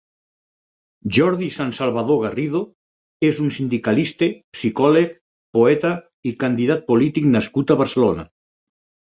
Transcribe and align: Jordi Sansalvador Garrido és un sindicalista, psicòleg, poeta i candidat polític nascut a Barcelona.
Jordi 1.17 1.49
Sansalvador 1.57 2.17
Garrido 2.23 2.61
és 3.29 3.41
un 3.43 3.51
sindicalista, 3.57 4.31
psicòleg, 4.57 5.13
poeta 5.59 5.93
i 6.33 6.33
candidat 6.47 6.83
polític 6.91 7.31
nascut 7.37 7.77
a 7.77 7.81
Barcelona. 7.85 8.27